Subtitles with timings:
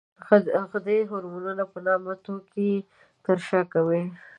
[0.71, 2.71] غدې د هورمون په نامه توکي
[3.25, 4.03] ترشح کوي.